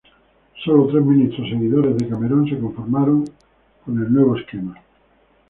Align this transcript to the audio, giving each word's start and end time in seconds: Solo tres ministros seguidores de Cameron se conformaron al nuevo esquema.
Solo 0.65 0.87
tres 0.87 1.05
ministros 1.05 1.47
seguidores 1.47 1.95
de 1.95 2.07
Cameron 2.09 2.47
se 2.49 2.57
conformaron 2.57 3.23
al 3.85 4.11
nuevo 4.11 4.35
esquema. 4.35 4.73